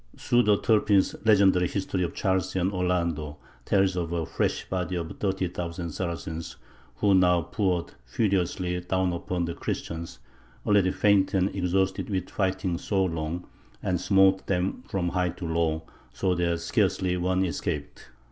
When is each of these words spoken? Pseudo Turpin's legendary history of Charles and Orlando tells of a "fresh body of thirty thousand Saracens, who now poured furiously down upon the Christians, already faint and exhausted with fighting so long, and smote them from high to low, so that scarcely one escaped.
Pseudo 0.15 0.57
Turpin's 0.57 1.15
legendary 1.25 1.67
history 1.67 2.01
of 2.01 2.15
Charles 2.15 2.55
and 2.55 2.73
Orlando 2.73 3.37
tells 3.65 3.95
of 3.95 4.11
a 4.11 4.25
"fresh 4.25 4.67
body 4.67 4.95
of 4.95 5.15
thirty 5.19 5.47
thousand 5.47 5.91
Saracens, 5.91 6.55
who 6.95 7.13
now 7.13 7.43
poured 7.43 7.93
furiously 8.07 8.79
down 8.81 9.13
upon 9.13 9.45
the 9.45 9.53
Christians, 9.53 10.17
already 10.65 10.89
faint 10.89 11.35
and 11.35 11.53
exhausted 11.55 12.09
with 12.09 12.31
fighting 12.31 12.79
so 12.79 13.05
long, 13.05 13.45
and 13.83 14.01
smote 14.01 14.47
them 14.47 14.83
from 14.89 15.09
high 15.09 15.29
to 15.29 15.45
low, 15.45 15.83
so 16.11 16.33
that 16.33 16.61
scarcely 16.61 17.15
one 17.15 17.45
escaped. 17.45 18.09